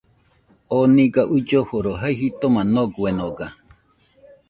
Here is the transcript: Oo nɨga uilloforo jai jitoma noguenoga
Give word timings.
Oo 0.73 0.85
nɨga 0.95 1.21
uilloforo 1.33 1.91
jai 2.01 2.15
jitoma 2.19 2.61
noguenoga 2.73 3.47